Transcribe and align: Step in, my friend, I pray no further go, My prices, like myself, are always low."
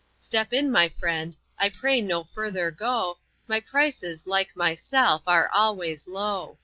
Step 0.17 0.51
in, 0.51 0.71
my 0.71 0.89
friend, 0.89 1.37
I 1.59 1.69
pray 1.69 2.01
no 2.01 2.23
further 2.23 2.71
go, 2.71 3.19
My 3.47 3.59
prices, 3.59 4.25
like 4.25 4.55
myself, 4.55 5.21
are 5.27 5.47
always 5.53 6.07
low." 6.07 6.57